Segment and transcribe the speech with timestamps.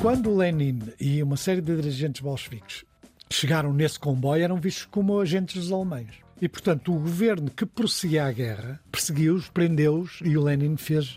[0.00, 2.84] Quando Lenin e uma série de dirigentes bolcheviques
[3.30, 6.08] chegaram nesse comboio, eram vistos como agentes dos alemães.
[6.42, 11.16] E, portanto, o governo que prosseguia a guerra perseguiu-os, prendeu-os e o Lenin fez,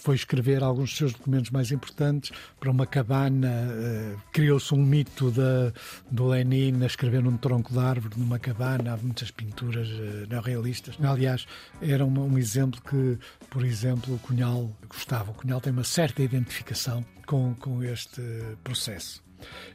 [0.00, 3.48] foi escrever alguns dos seus documentos mais importantes para uma cabana.
[3.48, 5.72] Uh, Criou-se um mito de,
[6.10, 8.94] do Lenin a escrever num tronco de árvore, numa cabana.
[8.94, 10.96] Há muitas pinturas uh, neorrealistas.
[11.00, 11.46] Aliás,
[11.80, 13.16] era uma, um exemplo que,
[13.48, 15.30] por exemplo, o Cunhal gostava.
[15.30, 18.20] O Cunhal tem uma certa identificação com, com este
[18.64, 19.27] processo.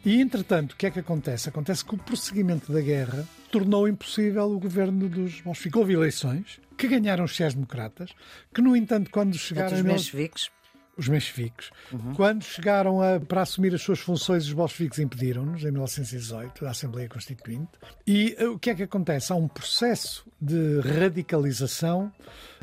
[0.06, 1.50] E, entretanto, o que é que acontece?
[1.50, 5.80] Acontece que o prosseguimento da guerra tornou impossível o governo dos bolcheviques.
[5.80, 8.12] Houve eleições que ganharam os sociais-democratas,
[8.54, 9.76] que, no entanto, quando chegaram...
[9.76, 10.50] Os mencheviques?
[10.96, 11.72] Os mencheviques.
[11.92, 12.14] Uhum.
[12.14, 17.10] Quando chegaram a, para assumir as suas funções, os bolcheviques impediram-nos, em 1918, da Assembleia
[17.10, 17.72] Constituinte.
[18.06, 19.32] E uh, o que é que acontece?
[19.32, 22.12] Há um processo de radicalização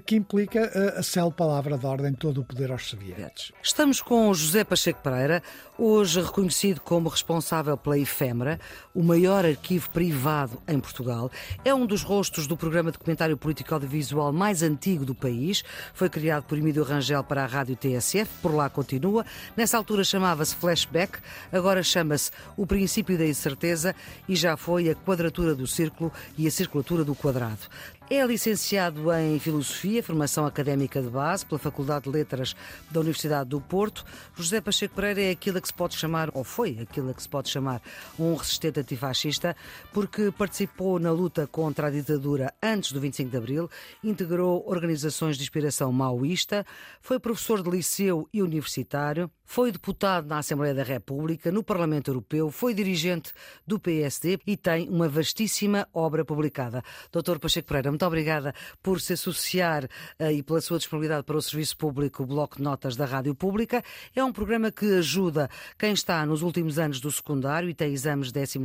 [0.00, 3.52] que implica a, a palavra de ordem todo o poder aos soviéticos.
[3.62, 5.42] Estamos com José Pacheco Pereira,
[5.78, 8.58] hoje reconhecido como responsável pela Efêmera,
[8.94, 11.30] o maior arquivo privado em Portugal.
[11.64, 15.62] É um dos rostos do programa documentário político audiovisual mais antigo do país.
[15.94, 19.24] Foi criado por Emílio Rangel para a rádio TSF, por lá continua.
[19.56, 21.18] Nessa altura chamava-se Flashback,
[21.52, 23.94] agora chama-se O Princípio da Incerteza
[24.28, 27.68] e já foi a quadratura do círculo e a circulatura do quadrado.
[28.12, 32.56] É licenciado em Filosofia, formação académica de base pela Faculdade de Letras
[32.91, 34.05] da Universidade do Porto.
[34.34, 37.48] José Pacheco Pereira é aquilo que se pode chamar, ou foi aquilo que se pode
[37.48, 37.80] chamar,
[38.19, 39.56] um resistente antifascista,
[39.92, 43.70] porque participou na luta contra a ditadura antes do 25 de Abril,
[44.02, 46.67] integrou organizações de inspiração maoísta,
[47.00, 52.52] foi professor de liceu e universitário, foi deputado na Assembleia da República, no Parlamento Europeu,
[52.52, 53.32] foi dirigente
[53.66, 56.84] do PSD e tem uma vastíssima obra publicada.
[57.10, 59.86] Doutor Pacheco Pereira, muito obrigada por se associar
[60.20, 63.34] uh, e pela sua disponibilidade para o serviço público, o Bloco de Notas da Rádio
[63.34, 63.82] Pública.
[64.14, 68.30] É um programa que ajuda quem está nos últimos anos do secundário e tem exames
[68.30, 68.56] 12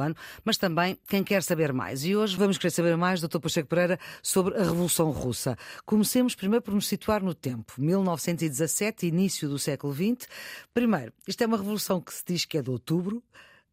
[0.00, 2.02] ano, mas também quem quer saber mais.
[2.02, 5.54] E hoje vamos querer saber mais, doutor Pacheco Pereira, sobre a Revolução Russa.
[5.84, 7.74] Comecemos primeiro por nos situar no tempo.
[7.76, 10.29] 1917, início do século XX,
[10.72, 13.22] Primeiro, isto é uma revolução que se diz que é de outubro,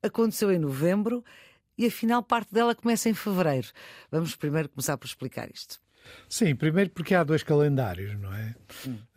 [0.02, 1.24] aconteceu em novembro
[1.78, 3.68] e afinal parte dela começa em fevereiro.
[4.12, 5.80] Vamos primeiro começar por explicar isto.
[6.30, 8.56] Sim, primeiro porque há dois calendários, não é?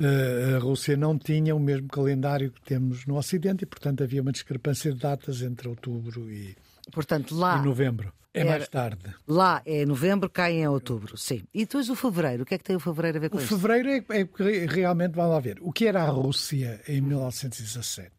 [0.01, 4.21] Uh, a Rússia não tinha o mesmo calendário que temos no Ocidente e, portanto, havia
[4.21, 6.57] uma discrepância de datas entre outubro e,
[6.93, 8.13] portanto, lá e novembro.
[8.33, 9.13] É mais tarde.
[9.27, 11.43] Lá é novembro, cá em outubro, sim.
[11.53, 13.41] E depois o fevereiro, o que é que tem o fevereiro a ver com o
[13.41, 13.55] isso?
[13.55, 18.13] O fevereiro é, é realmente, vamos lá ver, o que era a Rússia em 1917?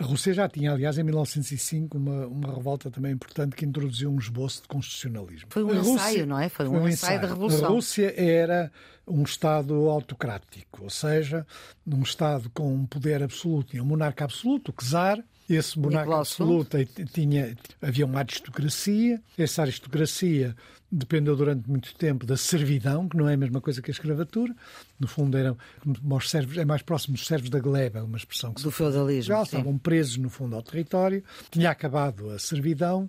[0.00, 4.18] A Rússia já tinha, aliás, em 1905, uma, uma revolta também importante que introduziu um
[4.18, 5.50] esboço de constitucionalismo.
[5.50, 6.48] Foi um Rússia, ensaio, não é?
[6.48, 7.66] Foi um, foi um ensaio, ensaio da Revolução.
[7.66, 8.72] A Rússia era
[9.06, 11.46] um Estado autocrático, ou seja,
[11.86, 15.22] um Estado com um poder absoluto, tinha um monarca absoluto, o czar,
[15.54, 16.76] esse monarca absoluto
[17.12, 20.54] tinha, havia uma aristocracia, essa aristocracia
[20.90, 24.54] dependeu durante muito tempo da servidão, que não é a mesma coisa que a escravatura.
[24.98, 25.56] No fundo, eram
[25.86, 29.34] os servos, é mais próximo dos servos da gleba, uma expressão que do feudalismo.
[29.34, 31.22] Já estavam presos, no fundo, ao território.
[31.50, 33.08] Tinha acabado a servidão.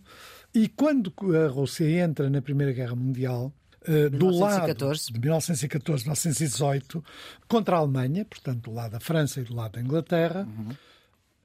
[0.54, 7.04] E quando a Rússia entra na Primeira Guerra Mundial, Uh, do lado de 1914, 1918,
[7.48, 10.70] contra a Alemanha, portanto, do lado da França e do lado da Inglaterra, uhum.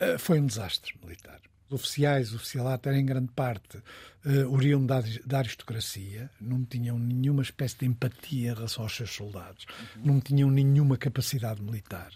[0.01, 1.41] Uh, foi um desastre militar.
[1.69, 6.99] Os oficiais, o oficialato era em grande parte uh, oriundo da, da, aristocracia, não tinham
[6.99, 10.03] nenhuma espécie de empatia em relação aos seus soldados, uhum.
[10.05, 12.13] não tinham nenhuma capacidade militar.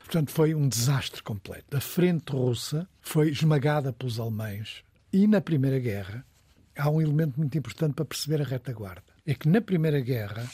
[0.00, 1.76] Portanto, foi um desastre completo.
[1.76, 6.24] A frente russa foi esmagada pelos alemães e na Primeira Guerra
[6.76, 9.02] há um elemento muito importante para perceber a retaguarda.
[9.26, 10.48] É que na Primeira Guerra,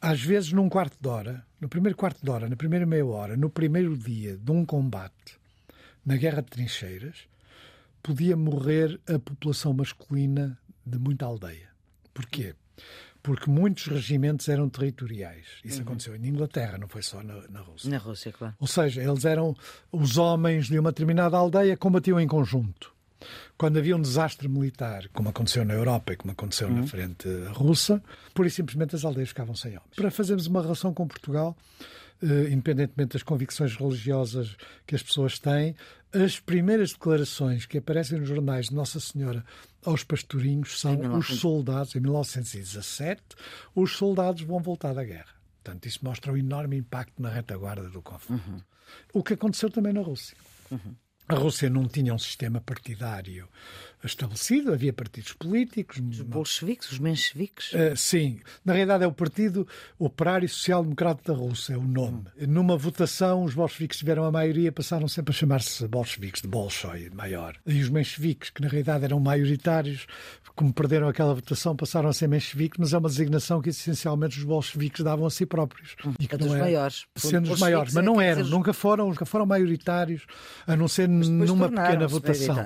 [0.00, 3.36] às vezes num quarto de hora, no primeiro quarto de hora, na primeira meia hora,
[3.36, 5.37] no primeiro dia de um combate,
[6.08, 7.28] na Guerra de Trincheiras,
[8.02, 11.68] podia morrer a população masculina de muita aldeia.
[12.14, 12.54] Porquê?
[13.22, 15.46] Porque muitos regimentos eram territoriais.
[15.62, 15.82] Isso uhum.
[15.82, 17.90] aconteceu na Inglaterra, não foi só na, na, Rússia.
[17.90, 18.54] Na Rússia, claro.
[18.58, 19.54] Ou seja, eles eram
[19.92, 22.90] os homens de uma determinada aldeia combatiam em conjunto.
[23.58, 26.76] Quando havia um desastre militar, como aconteceu na Europa e como aconteceu uhum.
[26.76, 29.94] na frente russa, pura e simplesmente as aldeias ficavam sem homens.
[29.94, 31.54] Para fazermos uma relação com Portugal,
[32.20, 35.76] Uh, independentemente das convicções religiosas que as pessoas têm,
[36.12, 39.44] as primeiras declarações que aparecem nos jornais de Nossa Senhora
[39.84, 43.22] aos pastorinhos são os soldados, em 1917,
[43.74, 45.38] os soldados vão voltar da guerra.
[45.62, 48.48] Portanto, isso mostra o enorme impacto na retaguarda do conflito.
[48.48, 48.60] Uhum.
[49.12, 50.36] O que aconteceu também na Rússia.
[50.70, 50.94] Uhum.
[51.28, 53.46] A Rússia não tinha um sistema partidário
[54.06, 55.98] estabelecido, havia partidos políticos.
[55.98, 57.72] Os bolcheviques, os mencheviques?
[57.72, 59.66] Uh, sim, na realidade é o Partido
[59.98, 62.24] Operário Social Democrata da Rússia, é o nome.
[62.40, 62.46] Hum.
[62.46, 67.56] Numa votação, os bolcheviques tiveram a maioria, passaram sempre a chamar-se bolcheviques, de Bolshoi, maior.
[67.66, 70.06] E os mencheviques, que na realidade eram maioritários,
[70.54, 74.44] como perderam aquela votação, passaram a ser mencheviques, mas é uma designação que essencialmente os
[74.44, 75.96] bolcheviques davam a si próprios.
[76.04, 76.14] Hum.
[76.20, 77.06] E que é dos é, maiores.
[77.16, 80.26] Sendo os maiores, mas não é eram, nunca foram, nunca foram maioritários,
[80.66, 82.56] a não ser numa pequena votação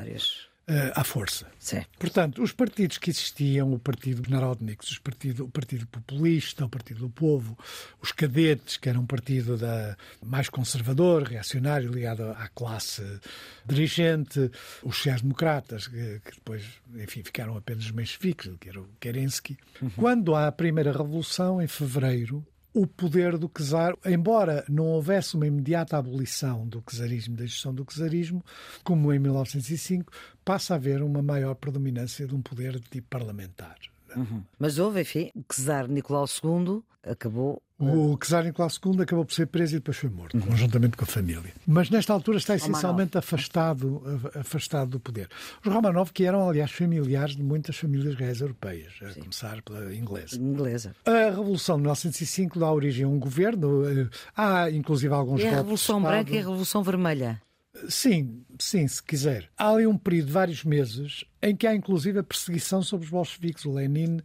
[0.69, 1.47] uh, à força.
[1.59, 1.83] Sim.
[1.99, 7.01] Portanto, os partidos que existiam, o Partido Narodniks, o partido, o partido Populista, o Partido
[7.01, 7.57] do Povo,
[8.01, 13.03] os Cadetes, que era um partido da, mais conservador, reacionário, ligado à classe
[13.67, 14.51] dirigente,
[14.83, 16.65] os sociais-democratas, que, que, depois,
[16.95, 19.57] enfim, ficaram apenas mencheviques, que era o Kerensky.
[19.81, 19.91] Uhum.
[19.91, 25.47] Quando há a primeira revolução, em fevereiro, o poder do czar, embora não houvesse uma
[25.47, 28.43] imediata abolição do czarismo, da gestão do czarismo,
[28.83, 30.11] como em 1905,
[30.45, 33.77] passa a haver uma maior predominância de um poder de tipo parlamentar.
[34.17, 34.43] Uhum.
[34.59, 37.63] Mas houve, enfim, o czar Nicolau II acabou.
[37.79, 40.43] O czar Nicolau II acabou por ser preso e depois foi morto, uhum.
[40.43, 41.53] conjuntamente com a família.
[41.67, 44.03] Mas nesta altura está essencialmente afastado,
[44.39, 45.29] afastado do poder.
[45.65, 49.21] Os Romanov, que eram, aliás, familiares de muitas famílias reais europeias, a Sim.
[49.21, 50.37] começar pela inglesa.
[50.37, 50.95] inglesa.
[51.05, 53.85] A Revolução de 1905 dá origem a um governo.
[53.85, 57.43] Eh, há, inclusive, alguns e a Revolução Branca e a Revolução Vermelha?
[57.89, 59.51] Sim, sim, se quiser.
[59.57, 63.11] Há ali um período de vários meses em que há inclusive a perseguição sobre os
[63.11, 63.65] bolcheviques.
[63.65, 64.21] O Lenin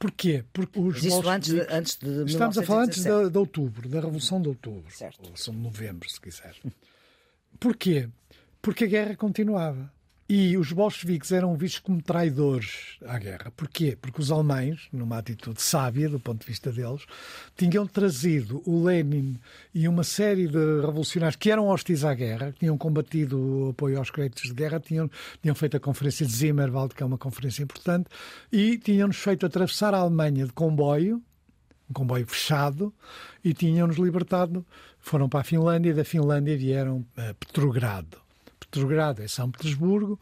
[0.00, 0.42] Porquê?
[0.50, 3.86] Porque os Mas isso antes de, antes de Estamos a falar antes de, de, outubro,
[3.86, 4.90] da Revolução de Outubro.
[4.90, 5.28] Certo.
[5.28, 6.56] Ou são de novembro, se quiser.
[7.60, 8.08] Porquê?
[8.62, 9.92] Porque a guerra continuava.
[10.32, 13.50] E os bolcheviques eram vistos como traidores à guerra.
[13.56, 13.98] Porquê?
[14.00, 17.04] Porque os alemães, numa atitude sábia do ponto de vista deles,
[17.56, 19.36] tinham trazido o Lenin
[19.74, 23.98] e uma série de revolucionários que eram hostis à guerra, que tinham combatido o apoio
[23.98, 25.10] aos créditos de guerra, tinham,
[25.42, 28.08] tinham feito a conferência de Zimmerwald, que é uma conferência importante,
[28.52, 31.20] e tinham-nos feito atravessar a Alemanha de comboio,
[31.90, 32.94] um comboio fechado,
[33.42, 34.64] e tinham-nos libertado.
[35.00, 38.29] Foram para a Finlândia da Finlândia vieram a Petrogrado
[38.70, 40.18] Petrogrado é São Petersburgo.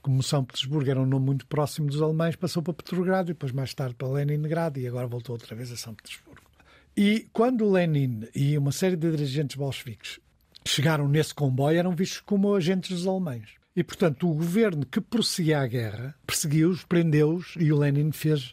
[0.00, 3.52] Como São Petersburgo era um nome muito próximo dos alemães, passou para Petrogrado e depois
[3.52, 6.48] mais tarde para Leningrado e agora voltou outra vez a São Petersburgo.
[6.96, 10.20] E quando Lenin e uma série de dirigentes bolcheviques
[10.64, 13.50] chegaram nesse comboio, eram vistos como agentes dos alemães.
[13.78, 18.52] E, portanto, o governo que prosseguia a guerra perseguiu-os, prendeu-os e o Lenin fez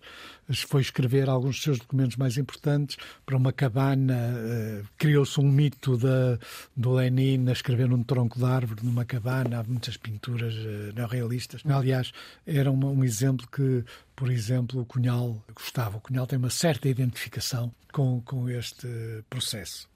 [0.67, 2.95] foi escrever alguns dos seus documentos mais importantes
[3.25, 4.13] para uma cabana.
[4.13, 6.37] Eh, criou-se um mito da,
[6.77, 9.61] do Lenin a escrever num tronco de árvore, numa cabana.
[9.61, 11.63] Há muitas pinturas uh, neorrealistas.
[11.65, 12.11] Aliás,
[12.45, 13.83] era uma, um exemplo que,
[14.15, 15.97] por exemplo, o Cunhal gostava.
[15.97, 18.87] O Cunhal tem uma certa identificação com, com este
[19.27, 19.89] processo.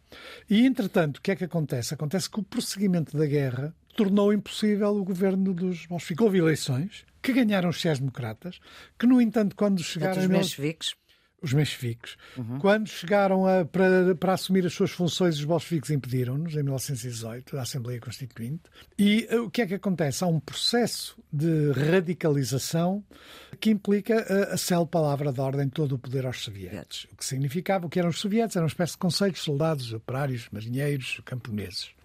[0.50, 1.94] E, entretanto, o que é que acontece?
[1.94, 6.24] Acontece que o prosseguimento da guerra tornou impossível o governo dos bolcheviques.
[6.24, 8.62] Houve eleições que ganharam os sociais-democratas,
[8.98, 10.22] que, no entanto, quando chegaram...
[10.22, 10.96] Os mencheviques?
[11.42, 12.16] Os mencheviques.
[12.38, 12.60] Uhum.
[12.60, 17.62] Quando chegaram a, para, para assumir as suas funções, os bolcheviques impediram-nos, em 1918, a
[17.62, 18.64] Assembleia Constituinte.
[18.98, 20.24] E uh, o que é que acontece?
[20.24, 23.04] Há um processo de radicalização
[23.60, 27.06] que implica a, a célebre palavra de ordem todo o poder aos sovietes.
[27.12, 28.56] O que significava, o que eram os sovietes?
[28.56, 31.99] Eram uma espécie de conselhos, soldados, operários, marinheiros, camponeses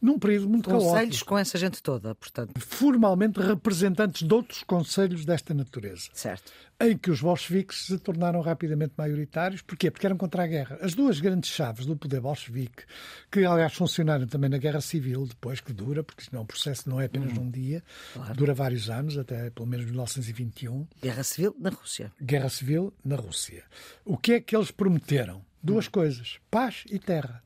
[0.00, 1.00] num período muito Conselhos caótico.
[1.00, 2.58] Conselhos com essa gente toda, portanto.
[2.60, 6.08] Formalmente representantes de outros conselhos desta natureza.
[6.12, 6.52] Certo.
[6.80, 9.62] Em que os bolcheviques se tornaram rapidamente maioritários.
[9.62, 9.90] Porquê?
[9.90, 10.78] Porque eram contra a guerra.
[10.80, 12.84] As duas grandes chaves do poder bolchevique,
[13.30, 16.46] que aliás funcionaram também na Guerra Civil, depois que dura, porque isto não é um
[16.46, 17.44] processo, não é apenas hum.
[17.44, 18.34] num dia, claro.
[18.34, 20.86] dura vários anos, até pelo menos 1921.
[21.00, 22.12] Guerra Civil na Rússia.
[22.20, 23.64] Guerra Civil na Rússia.
[24.04, 25.44] O que é que eles prometeram?
[25.62, 25.90] Duas hum.
[25.92, 27.43] coisas: paz e terra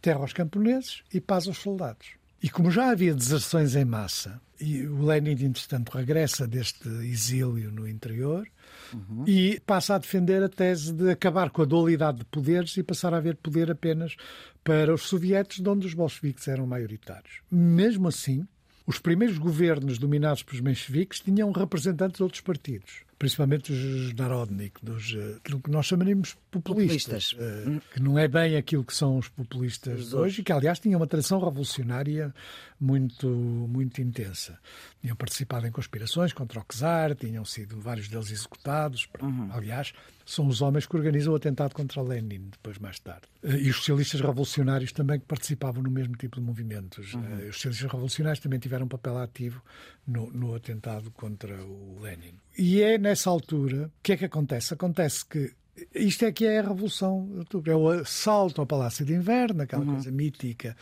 [0.00, 2.18] terra aos camponeses e paz aos soldados.
[2.42, 7.88] E como já havia deserções em massa, e o Lenin, entretanto, regressa deste exílio no
[7.88, 8.46] interior
[8.92, 9.24] uhum.
[9.26, 13.12] e passa a defender a tese de acabar com a dualidade de poderes e passar
[13.12, 14.16] a haver poder apenas
[14.62, 17.40] para os sovietes, de onde os bolcheviques eram maioritários.
[17.50, 18.46] Mesmo assim,
[18.86, 25.14] os primeiros governos dominados pelos mencheviques tinham representantes de outros partidos principalmente os Narodnik, dos,
[25.14, 27.76] eh, aquilo que nós chamaremos populistas, populistas.
[27.76, 30.78] Uh, que não é bem aquilo que são os populistas os hoje, e que aliás
[30.78, 32.34] tinham uma tradição revolucionária
[32.80, 34.58] muito, muito intensa.
[35.00, 39.08] Tinham participado em conspirações contra o czar, tinham sido vários deles executados.
[39.20, 39.48] Uhum.
[39.52, 39.92] Aliás,
[40.24, 43.26] são os homens que organizam o atentado contra Lenin, depois mais tarde.
[43.42, 47.14] Uh, e os socialistas revolucionários também que participavam no mesmo tipo de movimentos.
[47.14, 47.20] Uhum.
[47.20, 49.62] Uh, os socialistas revolucionários também tiveram um papel ativo
[50.06, 52.34] no, no atentado contra o Lenin.
[52.56, 54.74] E é nessa altura, o que é que acontece?
[54.74, 55.52] Acontece que
[55.94, 57.70] isto é que é a Revolução de Outubro.
[57.70, 59.94] É o assalto ao Palácio de Inverno, aquela uhum.
[59.94, 60.76] coisa mítica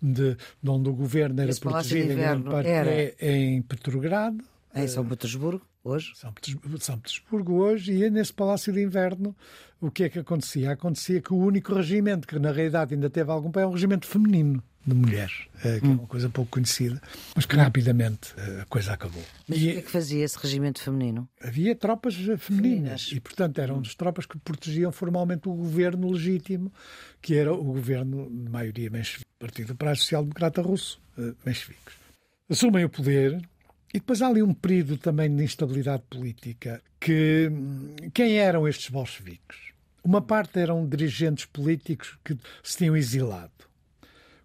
[0.00, 2.90] de, de, onde o governo era Esse protegido em parte era...
[2.90, 4.42] é, é em Petrogrado.
[4.74, 6.12] Em São Petersburgo, hoje?
[6.14, 6.32] São,
[6.78, 9.36] São Petersburgo, hoje, e é nesse Palácio de Inverno
[9.80, 10.70] o que é que acontecia?
[10.70, 14.06] Acontecia que o único regimento que na realidade ainda teve algum pé é o regimento
[14.06, 17.00] feminino de mulheres, eh, que é uma coisa pouco conhecida,
[17.36, 19.22] mas que rapidamente eh, a coisa acabou.
[19.46, 21.28] Mas e, o que é que fazia esse regimento feminino?
[21.40, 23.12] Havia tropas eh, femininas, femininas.
[23.12, 26.72] e, portanto, eram as tropas que protegiam formalmente o governo legítimo,
[27.20, 31.00] que era o governo de maioria menchevique, Partido para Social Democrata Russo,
[31.44, 31.94] mencheviques.
[32.48, 33.40] Assumem o poder
[33.94, 38.88] e depois há ali um período também de instabilidade política que hum, quem eram estes
[38.88, 39.72] bolcheviques?
[40.02, 43.52] Uma parte eram dirigentes políticos que se tinham exilado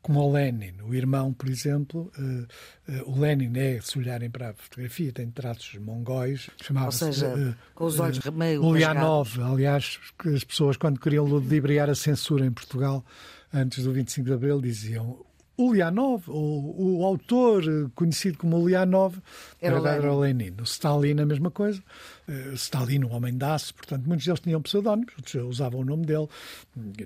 [0.08, 2.10] como o Lenin, o irmão, por exemplo.
[2.18, 2.48] Uh,
[2.90, 6.50] uh, o Lenin é, se olharem para a fotografia, tem traços mongóis.
[6.86, 10.00] Ou seja, uh, com os olhos meio Ulyanov, aliás,
[10.34, 13.06] as pessoas quando queriam ludibriar a censura em Portugal,
[13.54, 15.26] antes do 25 de Abril, diziam
[15.58, 17.64] Ulyanov, o, o autor
[17.96, 19.16] conhecido como Ulyanov,
[19.62, 20.54] era, era o Lenin.
[20.60, 21.82] O Stalin, a mesma coisa.
[22.28, 25.14] Uh, Stalin, um homem de aço, portanto, muitos deles tinham pseudónimos,
[25.48, 26.28] usavam o nome dele.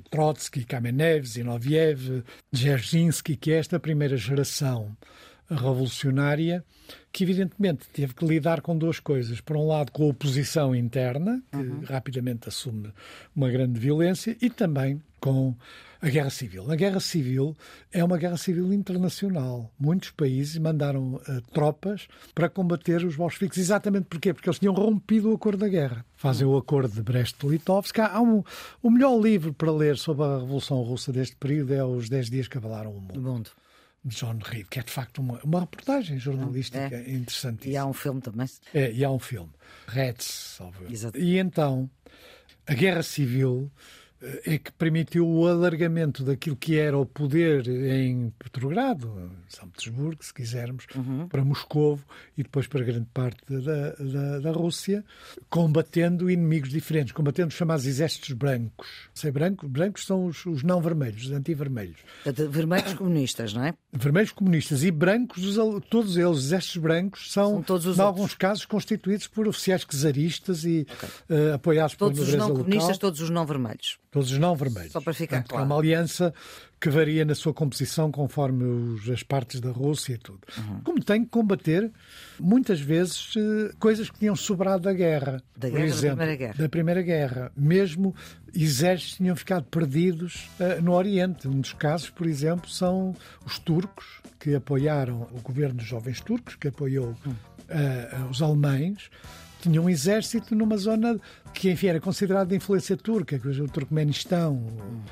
[0.09, 4.95] Trotsky, Kamenev, Zinoviev, Dzerzhinsky, que é esta primeira geração
[5.49, 6.63] revolucionária
[7.11, 9.41] que evidentemente teve que lidar com duas coisas.
[9.41, 11.81] Por um lado, com a oposição interna, que uhum.
[11.81, 12.91] rapidamente assume
[13.35, 15.55] uma grande violência, e também com
[16.01, 16.71] a guerra civil.
[16.71, 17.55] A guerra civil
[17.91, 19.71] é uma guerra civil internacional.
[19.79, 23.59] Muitos países mandaram uh, tropas para combater os bolcheviques.
[23.59, 24.33] Exatamente porquê?
[24.33, 26.03] Porque eles tinham rompido o acordo da guerra.
[26.15, 27.99] Fazem o acordo de Brest-Litovsk.
[27.99, 28.43] Há um,
[28.81, 32.47] o melhor livro para ler sobre a Revolução Russa deste período é Os 10 Dias
[32.47, 33.19] que Abalaram o Mundo.
[33.19, 33.51] O mundo
[34.03, 37.11] de John Reed, que é de facto uma, uma reportagem jornalística é.
[37.11, 37.69] interessante.
[37.69, 38.47] E há um filme também.
[38.73, 39.51] É, e há um filme.
[39.87, 40.25] Reds,
[40.57, 40.85] salvo
[41.17, 41.89] E então,
[42.65, 43.71] a Guerra Civil
[44.45, 50.33] é que permitiu o alargamento daquilo que era o poder em Petrogrado, São Petersburgo, se
[50.33, 51.27] quisermos, uhum.
[51.27, 51.99] para Moscou
[52.37, 55.03] e depois para grande parte da, da, da, Rússia,
[55.49, 59.09] combatendo inimigos diferentes, combatendo os chamados exércitos brancos.
[59.13, 61.97] Sei, branco, brancos são os, os não vermelhos, os anti-vermelhos.
[62.49, 63.73] Vermelhos comunistas, não é?
[63.91, 65.55] Vermelhos comunistas e brancos,
[65.89, 69.83] todos eles, os exércitos brancos, são, são todos os em alguns casos, constituídos por oficiais
[69.83, 71.09] czaristas e okay.
[71.37, 74.37] uh, apoiados todos pela nobreza Todos os não comunistas, todos os não vermelhos todos os
[74.37, 74.91] não vermelhos.
[74.91, 75.63] Só para ficar Portanto, claro.
[75.63, 76.33] É uma aliança
[76.79, 80.41] que varia na sua composição conforme os, as partes da Rússia e tudo.
[80.57, 80.81] Uhum.
[80.83, 81.89] Como tem que combater,
[82.37, 85.41] muitas vezes, eh, coisas que tinham sobrado da guerra.
[85.55, 86.55] Da guerra, exemplo, da Primeira Guerra.
[86.57, 87.51] Da Primeira Guerra.
[87.55, 88.15] Mesmo
[88.53, 91.47] exércitos tinham ficado perdidos uh, no Oriente.
[91.47, 93.15] Um dos casos, por exemplo, são
[93.45, 99.09] os turcos, que apoiaram o governo dos jovens turcos, que apoiou uh, os alemães
[99.61, 101.19] tinha um exército numa zona
[101.53, 104.65] que, enfim, era considerada de influência turca, que é o Turcomenistão.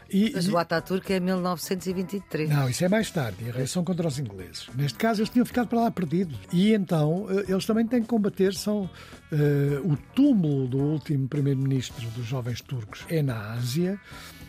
[0.09, 2.49] E, Mas o Ataturk é 1923.
[2.49, 4.67] Não, isso é mais tarde, a reação contra os ingleses.
[4.75, 6.37] Neste caso, eles tinham ficado para lá perdidos.
[6.51, 12.07] E então, eh, eles também têm que combater, são uh, o túmulo do último primeiro-ministro
[12.11, 13.99] dos jovens turcos é na Ásia.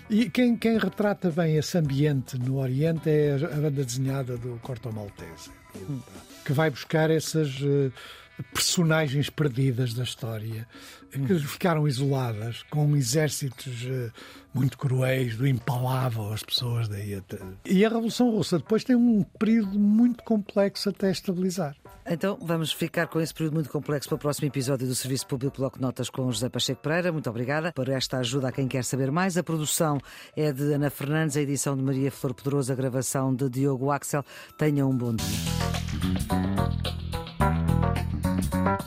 [0.08, 4.92] E quem, quem, retrata bem esse ambiente no Oriente é a banda desenhada do Corto
[4.92, 6.00] Maltese, hum.
[6.44, 7.62] que vai buscar essas.
[8.52, 10.66] Personagens perdidas da história
[11.10, 14.10] que ficaram isoladas com exércitos eh,
[14.54, 17.38] muito cruéis, do impalável as pessoas daí até.
[17.64, 21.76] E a Revolução Russa depois tem um período muito complexo até estabilizar.
[22.08, 25.58] Então vamos ficar com esse período muito complexo para o próximo episódio do Serviço Público
[25.58, 27.12] Bloco Notas com José Pacheco Pereira.
[27.12, 29.36] Muito obrigada por esta ajuda a quem quer saber mais.
[29.36, 29.98] A produção
[30.36, 34.24] é de Ana Fernandes, a edição de Maria Flor Pedroso, a gravação de Diogo Axel.
[34.56, 35.26] Tenham um bom dia.
[38.52, 38.80] You.